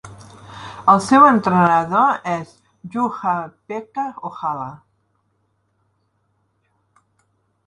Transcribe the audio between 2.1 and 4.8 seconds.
és Juha-Pekka Ojala.